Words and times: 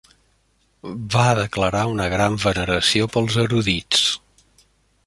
Va 1.15 1.25
declarar 1.41 1.83
una 1.91 2.09
gran 2.15 2.39
veneració 2.47 3.13
pels 3.17 3.39
erudits. 3.47 4.07